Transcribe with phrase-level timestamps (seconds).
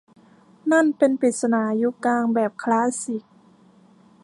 [0.71, 3.23] นั่นเป็นปริศนายุคกลางแบบคลาสสิก